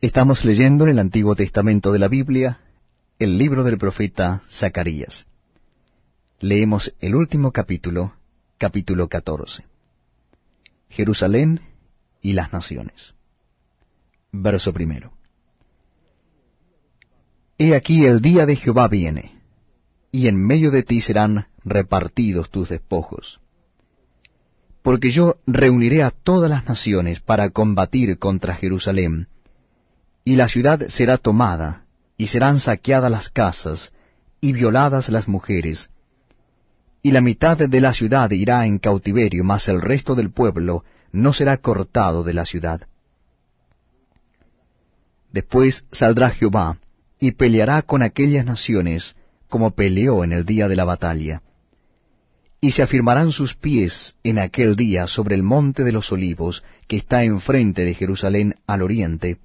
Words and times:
Estamos 0.00 0.44
leyendo 0.44 0.84
en 0.84 0.90
el 0.90 1.00
Antiguo 1.00 1.34
Testamento 1.34 1.90
de 1.90 1.98
la 1.98 2.06
Biblia 2.06 2.60
el 3.18 3.36
libro 3.36 3.64
del 3.64 3.78
profeta 3.78 4.42
Zacarías. 4.48 5.26
Leemos 6.38 6.94
el 7.00 7.16
último 7.16 7.50
capítulo, 7.50 8.14
capítulo 8.58 9.08
14. 9.08 9.64
Jerusalén 10.88 11.62
y 12.22 12.34
las 12.34 12.52
naciones. 12.52 13.12
Verso 14.30 14.72
primero. 14.72 15.14
He 17.58 17.74
aquí 17.74 18.06
el 18.06 18.20
día 18.20 18.46
de 18.46 18.54
Jehová 18.54 18.86
viene, 18.86 19.40
y 20.12 20.28
en 20.28 20.36
medio 20.36 20.70
de 20.70 20.84
ti 20.84 21.00
serán 21.00 21.48
repartidos 21.64 22.50
tus 22.50 22.68
despojos. 22.68 23.40
Porque 24.82 25.10
yo 25.10 25.38
reuniré 25.44 26.04
a 26.04 26.12
todas 26.12 26.48
las 26.48 26.68
naciones 26.68 27.18
para 27.18 27.50
combatir 27.50 28.20
contra 28.20 28.54
Jerusalén, 28.54 29.26
y 30.28 30.36
la 30.36 30.46
ciudad 30.46 30.88
será 30.88 31.16
tomada, 31.16 31.86
y 32.18 32.26
serán 32.26 32.60
saqueadas 32.60 33.10
las 33.10 33.30
casas, 33.30 33.92
y 34.42 34.52
violadas 34.52 35.08
las 35.08 35.26
mujeres, 35.26 35.88
y 37.02 37.12
la 37.12 37.22
mitad 37.22 37.56
de 37.56 37.80
la 37.80 37.94
ciudad 37.94 38.30
irá 38.32 38.66
en 38.66 38.78
cautiverio, 38.78 39.42
mas 39.42 39.68
el 39.68 39.80
resto 39.80 40.14
del 40.14 40.30
pueblo 40.30 40.84
no 41.12 41.32
será 41.32 41.56
cortado 41.56 42.24
de 42.24 42.34
la 42.34 42.44
ciudad. 42.44 42.82
Después 45.32 45.86
saldrá 45.92 46.28
Jehová, 46.28 46.76
y 47.18 47.30
peleará 47.30 47.80
con 47.80 48.02
aquellas 48.02 48.44
naciones, 48.44 49.16
como 49.48 49.70
peleó 49.70 50.24
en 50.24 50.34
el 50.34 50.44
día 50.44 50.68
de 50.68 50.76
la 50.76 50.84
batalla. 50.84 51.40
Y 52.60 52.72
se 52.72 52.82
afirmarán 52.82 53.32
sus 53.32 53.54
pies 53.54 54.16
en 54.22 54.38
aquel 54.38 54.76
día 54.76 55.06
sobre 55.06 55.36
el 55.36 55.42
monte 55.42 55.84
de 55.84 55.92
los 55.92 56.12
olivos, 56.12 56.64
que 56.86 56.98
está 56.98 57.24
enfrente 57.24 57.86
de 57.86 57.94
Jerusalén 57.94 58.56
al 58.66 58.82
oriente, 58.82 59.38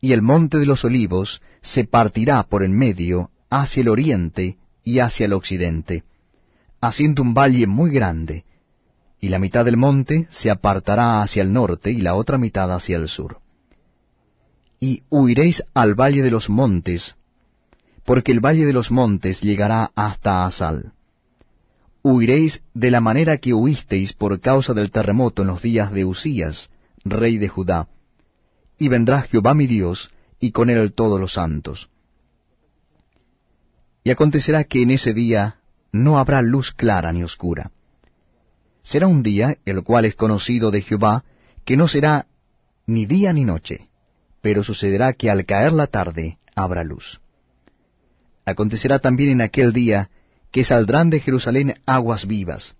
y 0.00 0.12
el 0.12 0.22
monte 0.22 0.58
de 0.58 0.66
los 0.66 0.84
olivos 0.84 1.42
se 1.62 1.84
partirá 1.84 2.42
por 2.44 2.62
en 2.62 2.76
medio 2.76 3.30
hacia 3.50 3.82
el 3.82 3.88
oriente 3.88 4.56
y 4.82 5.00
hacia 5.00 5.26
el 5.26 5.32
occidente, 5.32 6.04
haciendo 6.80 7.22
un 7.22 7.34
valle 7.34 7.66
muy 7.66 7.90
grande, 7.90 8.44
y 9.20 9.28
la 9.28 9.38
mitad 9.38 9.64
del 9.64 9.76
monte 9.76 10.26
se 10.30 10.50
apartará 10.50 11.20
hacia 11.20 11.42
el 11.42 11.52
norte 11.52 11.90
y 11.90 12.00
la 12.00 12.14
otra 12.14 12.38
mitad 12.38 12.72
hacia 12.72 12.96
el 12.96 13.08
sur. 13.08 13.40
Y 14.80 15.02
huiréis 15.10 15.62
al 15.74 15.94
valle 15.94 16.22
de 16.22 16.30
los 16.30 16.48
montes, 16.48 17.16
porque 18.06 18.32
el 18.32 18.40
valle 18.40 18.64
de 18.64 18.72
los 18.72 18.90
montes 18.90 19.42
llegará 19.42 19.90
hasta 19.94 20.46
Asal. 20.46 20.92
Huiréis 22.02 22.62
de 22.72 22.90
la 22.90 23.02
manera 23.02 23.36
que 23.36 23.52
huisteis 23.52 24.14
por 24.14 24.40
causa 24.40 24.72
del 24.72 24.90
terremoto 24.90 25.42
en 25.42 25.48
los 25.48 25.60
días 25.60 25.92
de 25.92 26.06
Usías, 26.06 26.70
rey 27.04 27.36
de 27.36 27.48
Judá, 27.48 27.88
y 28.80 28.88
vendrá 28.88 29.20
Jehová 29.22 29.52
mi 29.52 29.66
Dios, 29.66 30.10
y 30.40 30.52
con 30.52 30.70
él 30.70 30.94
todos 30.94 31.20
los 31.20 31.34
santos. 31.34 31.90
Y 34.02 34.10
acontecerá 34.10 34.64
que 34.64 34.82
en 34.82 34.90
ese 34.90 35.12
día 35.12 35.58
no 35.92 36.18
habrá 36.18 36.40
luz 36.40 36.72
clara 36.72 37.12
ni 37.12 37.22
oscura. 37.22 37.70
Será 38.82 39.06
un 39.06 39.22
día, 39.22 39.58
el 39.66 39.82
cual 39.82 40.06
es 40.06 40.14
conocido 40.14 40.70
de 40.70 40.80
Jehová, 40.80 41.24
que 41.66 41.76
no 41.76 41.88
será 41.88 42.26
ni 42.86 43.04
día 43.04 43.34
ni 43.34 43.44
noche, 43.44 43.90
pero 44.40 44.64
sucederá 44.64 45.12
que 45.12 45.28
al 45.28 45.44
caer 45.44 45.74
la 45.74 45.86
tarde 45.86 46.38
habrá 46.56 46.82
luz. 46.82 47.20
Acontecerá 48.46 48.98
también 48.98 49.28
en 49.28 49.42
aquel 49.42 49.74
día 49.74 50.08
que 50.50 50.64
saldrán 50.64 51.10
de 51.10 51.20
Jerusalén 51.20 51.82
aguas 51.84 52.26
vivas, 52.26 52.76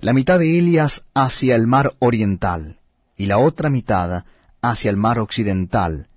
la 0.00 0.14
mitad 0.14 0.38
de 0.38 0.58
Elias 0.58 1.04
hacia 1.12 1.56
el 1.56 1.66
mar 1.66 1.92
oriental, 1.98 2.78
y 3.18 3.26
la 3.26 3.36
otra 3.36 3.68
mitad 3.68 4.24
hacia 4.62 4.90
el 4.90 4.96
mar 4.96 5.18
occidental, 5.18 6.08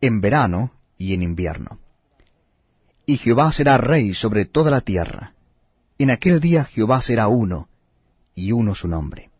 en 0.00 0.20
verano 0.20 0.72
y 0.96 1.14
en 1.14 1.22
invierno. 1.22 1.78
Y 3.06 3.16
Jehová 3.16 3.52
será 3.52 3.76
rey 3.76 4.14
sobre 4.14 4.44
toda 4.44 4.70
la 4.70 4.80
tierra. 4.80 5.34
En 5.98 6.10
aquel 6.10 6.40
día 6.40 6.64
Jehová 6.64 7.02
será 7.02 7.28
uno, 7.28 7.68
y 8.34 8.52
uno 8.52 8.74
su 8.74 8.88
nombre. 8.88 9.30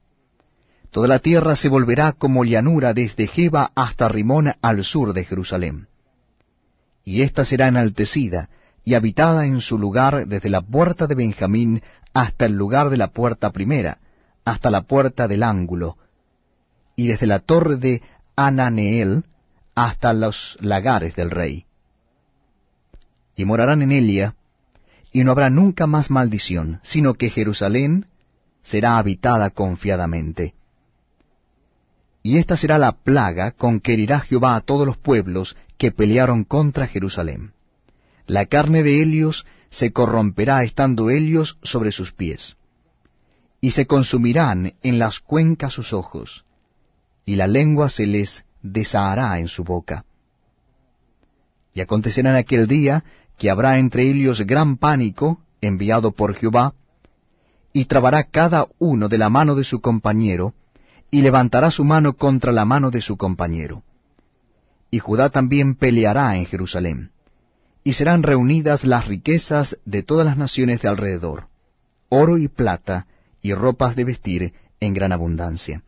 Toda 0.91 1.07
la 1.07 1.21
tierra 1.21 1.55
se 1.55 1.69
volverá 1.69 2.13
como 2.13 2.45
llanura 2.45 2.93
desde 2.93 3.29
Jeba 3.29 3.71
hasta 3.75 4.09
Rimón 4.09 4.53
al 4.61 4.85
sur 4.85 5.13
de 5.13 5.25
Jerusalén. 5.25 5.87
Y 7.05 7.23
ésta 7.23 7.45
será 7.45 7.69
enaltecida 7.69 8.49
y 8.85 8.95
habitada 8.95 9.47
en 9.47 9.61
su 9.61 9.79
lugar 9.79 10.27
desde 10.27 10.51
la 10.51 10.63
puerta 10.63 11.07
de 11.07 11.15
Benjamín 11.15 11.83
hasta 12.13 12.47
el 12.47 12.53
lugar 12.53 12.91
de 12.91 12.97
la 12.97 13.09
puerta 13.09 13.51
primera, 13.51 13.99
hasta 14.45 14.71
la 14.71 14.83
puerta 14.83 15.29
del 15.29 15.45
ángulo, 15.45 15.97
y 16.97 17.07
desde 17.07 17.27
la 17.27 17.39
torre 17.39 17.77
de 17.77 18.03
Ananeel 18.37 19.25
hasta 19.75 20.13
los 20.13 20.59
lagares 20.61 21.15
del 21.17 21.31
rey. 21.31 21.67
Y 23.37 23.45
morarán 23.45 23.83
en 23.83 23.93
ella, 23.93 24.35
y 25.13 25.25
no 25.25 25.33
habrá 25.33 25.51
nunca 25.51 25.87
más 25.87 26.11
maldición, 26.11 26.81
sino 26.83 27.15
que 27.15 27.31
Jerusalén 27.31 28.07
será 28.63 28.99
habitada 28.99 29.51
confiadamente. 29.51 30.55
Y 32.23 32.39
esta 32.39 32.57
será 32.57 32.79
la 32.79 32.93
plaga 32.93 33.53
con 33.53 33.81
que 33.81 33.95
herirá 33.95 34.21
Jehová 34.21 34.57
a 34.57 34.61
todos 34.61 34.87
los 34.87 34.99
pueblos 34.99 35.57
que 35.79 35.91
pelearon 35.91 36.45
contra 36.45 36.87
Jerusalén. 36.87 37.53
La 38.27 38.47
carne 38.47 38.83
de 38.83 39.01
Helios 39.01 39.47
se 39.71 39.93
corromperá 39.93 40.63
estando 40.63 41.09
Helios 41.11 41.59
sobre 41.63 41.93
sus 41.93 42.13
pies, 42.13 42.57
y 43.61 43.71
se 43.71 43.87
consumirán 43.87 44.75
en 44.83 44.99
las 44.99 45.21
cuencas 45.21 45.73
sus 45.73 45.93
ojos, 45.93 46.45
y 47.25 47.37
la 47.37 47.47
lengua 47.47 47.89
se 47.89 48.07
les 48.07 48.45
desahará 48.63 49.39
en 49.39 49.49
su 49.49 49.65
boca. 49.65 50.05
Y 51.75 51.81
acontecerá 51.81 52.31
en 52.31 52.37
aquel 52.37 52.67
día 52.67 53.05
que 53.39 53.51
habrá 53.51 53.79
entre 53.79 54.03
ellos 54.03 54.43
gran 54.43 54.77
pánico, 54.77 55.41
enviado 55.61 56.13
por 56.13 56.35
Jehová, 56.35 56.75
y 57.73 57.85
trabará 57.87 58.25
cada 58.25 58.67
uno 58.79 59.09
de 59.09 59.19
la 59.19 59.31
mano 59.31 59.55
de 59.55 59.65
su 59.65 59.81
compañero, 59.81 60.55
y 61.11 61.23
levantará 61.23 61.71
su 61.71 61.85
mano 61.85 62.15
contra 62.15 62.53
la 62.53 62.65
mano 62.65 62.91
de 62.91 63.01
su 63.01 63.17
compañero. 63.17 63.83
Y 64.91 64.99
Judá 64.99 65.31
también 65.31 65.75
peleará 65.75 66.37
en 66.37 66.47
Jerusalén, 66.47 67.13
y 67.85 67.95
serán 67.95 68.23
reunidas 68.23 68.85
las 68.85 69.07
riquezas 69.07 69.79
de 69.85 70.03
todas 70.03 70.27
las 70.27 70.37
naciones 70.37 70.83
de 70.83 70.89
alrededor, 70.89 71.47
oro 72.09 72.39
y 72.39 72.49
plata, 72.49 73.07
y 73.41 73.55
ropas 73.55 73.97
de 73.97 74.05
vestir 74.05 74.55
en 74.81 74.93
gran 74.93 75.13
abundancia. 75.13 75.83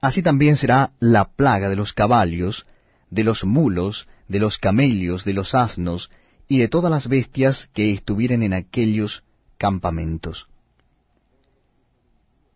Así 0.00 0.22
también 0.22 0.56
será 0.56 0.92
la 1.00 1.24
plaga 1.24 1.68
de 1.68 1.76
los 1.76 1.92
caballos, 1.92 2.66
de 3.10 3.24
los 3.24 3.44
mulos, 3.44 4.08
de 4.28 4.38
los 4.38 4.58
camellos, 4.58 5.24
de 5.24 5.32
los 5.32 5.54
asnos, 5.54 6.10
y 6.48 6.58
de 6.58 6.68
todas 6.68 6.90
las 6.90 7.08
bestias 7.08 7.68
que 7.72 7.92
estuvieren 7.92 8.42
en 8.42 8.52
aquellos 8.52 9.24
campamentos. 9.58 10.48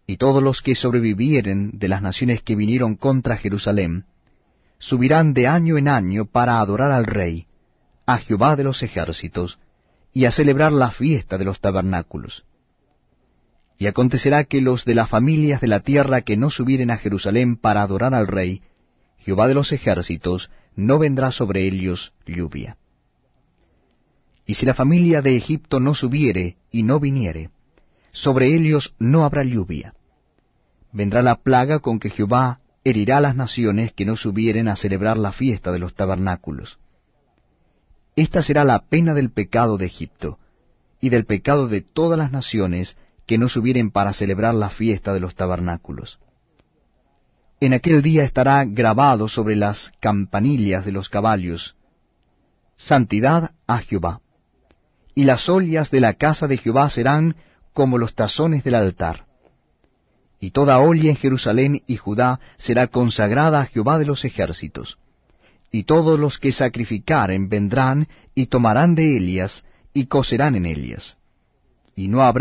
Y 0.06 0.16
todos 0.16 0.42
los 0.42 0.62
que 0.62 0.74
sobrevivieren 0.74 1.78
de 1.78 1.88
las 1.88 2.02
naciones 2.02 2.42
que 2.42 2.56
vinieron 2.56 2.96
contra 2.96 3.36
Jerusalén, 3.36 4.04
subirán 4.78 5.34
de 5.34 5.46
año 5.46 5.78
en 5.78 5.88
año 5.88 6.26
para 6.26 6.60
adorar 6.60 6.90
al 6.90 7.04
Rey, 7.04 7.46
a 8.06 8.18
Jehová 8.18 8.56
de 8.56 8.64
los 8.64 8.82
ejércitos, 8.82 9.58
y 10.12 10.24
a 10.24 10.32
celebrar 10.32 10.72
la 10.72 10.90
fiesta 10.90 11.38
de 11.38 11.44
los 11.44 11.60
tabernáculos. 11.60 12.44
Y 13.80 13.86
acontecerá 13.86 14.44
que 14.44 14.60
los 14.60 14.84
de 14.84 14.94
las 14.94 15.08
familias 15.08 15.62
de 15.62 15.66
la 15.66 15.80
tierra 15.80 16.20
que 16.20 16.36
no 16.36 16.50
subieren 16.50 16.90
a 16.90 16.98
Jerusalén 16.98 17.56
para 17.56 17.80
adorar 17.80 18.12
al 18.12 18.26
Rey, 18.26 18.60
Jehová 19.16 19.48
de 19.48 19.54
los 19.54 19.72
ejércitos, 19.72 20.50
no 20.76 20.98
vendrá 20.98 21.32
sobre 21.32 21.66
ellos 21.66 22.12
lluvia. 22.26 22.76
Y 24.44 24.56
si 24.56 24.66
la 24.66 24.74
familia 24.74 25.22
de 25.22 25.34
Egipto 25.34 25.80
no 25.80 25.94
subiere 25.94 26.58
y 26.70 26.82
no 26.82 27.00
viniere, 27.00 27.48
sobre 28.12 28.54
ellos 28.54 28.94
no 28.98 29.24
habrá 29.24 29.44
lluvia. 29.44 29.94
Vendrá 30.92 31.22
la 31.22 31.36
plaga 31.36 31.78
con 31.78 32.00
que 32.00 32.10
Jehová 32.10 32.60
herirá 32.84 33.18
las 33.22 33.34
naciones 33.34 33.94
que 33.94 34.04
no 34.04 34.18
subieren 34.18 34.68
a 34.68 34.76
celebrar 34.76 35.16
la 35.16 35.32
fiesta 35.32 35.72
de 35.72 35.78
los 35.78 35.94
tabernáculos. 35.94 36.78
Esta 38.14 38.42
será 38.42 38.62
la 38.64 38.82
pena 38.82 39.14
del 39.14 39.30
pecado 39.30 39.78
de 39.78 39.86
Egipto, 39.86 40.38
y 41.00 41.08
del 41.08 41.24
pecado 41.24 41.66
de 41.66 41.80
todas 41.80 42.18
las 42.18 42.30
naciones 42.30 42.98
que 43.30 43.38
no 43.38 43.48
subieren 43.48 43.92
para 43.92 44.12
celebrar 44.12 44.56
la 44.56 44.70
fiesta 44.70 45.14
de 45.14 45.20
los 45.20 45.36
tabernáculos. 45.36 46.18
En 47.60 47.74
aquel 47.74 48.02
día 48.02 48.24
estará 48.24 48.64
grabado 48.64 49.28
sobre 49.28 49.54
las 49.54 49.92
campanillas 50.00 50.84
de 50.84 50.90
los 50.90 51.08
caballos, 51.08 51.76
Santidad 52.76 53.52
a 53.68 53.78
Jehová. 53.78 54.20
Y 55.14 55.22
las 55.22 55.48
ollas 55.48 55.92
de 55.92 56.00
la 56.00 56.14
casa 56.14 56.48
de 56.48 56.56
Jehová 56.56 56.90
serán 56.90 57.36
como 57.72 57.98
los 57.98 58.16
tazones 58.16 58.64
del 58.64 58.74
altar 58.74 59.26
y 60.40 60.50
toda 60.50 60.80
olla 60.80 61.10
en 61.10 61.16
Jerusalén 61.16 61.82
y 61.86 61.96
Judá 61.98 62.40
será 62.58 62.88
consagrada 62.88 63.60
a 63.60 63.66
Jehová 63.66 63.98
de 64.00 64.06
los 64.06 64.24
ejércitos. 64.24 64.98
Y 65.70 65.84
todos 65.84 66.18
los 66.18 66.38
que 66.38 66.50
sacrificaren 66.50 67.48
vendrán 67.48 68.08
y 68.34 68.46
tomarán 68.46 68.96
de 68.96 69.18
ellas 69.18 69.64
y 69.92 70.06
cocerán 70.06 70.56
en 70.56 70.66
ellas. 70.66 71.18
Y 71.94 72.08
no 72.08 72.22
habrá 72.22 72.28